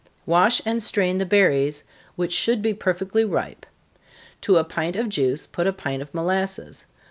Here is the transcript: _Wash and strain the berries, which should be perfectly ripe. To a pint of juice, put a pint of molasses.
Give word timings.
_Wash 0.25 0.63
and 0.65 0.81
strain 0.81 1.19
the 1.19 1.27
berries, 1.27 1.83
which 2.15 2.33
should 2.33 2.63
be 2.63 2.73
perfectly 2.73 3.23
ripe. 3.23 3.67
To 4.41 4.57
a 4.57 4.63
pint 4.63 4.95
of 4.95 5.09
juice, 5.09 5.45
put 5.45 5.67
a 5.67 5.73
pint 5.73 6.01
of 6.01 6.11
molasses. 6.11 6.87